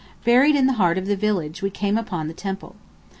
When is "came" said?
1.69-1.95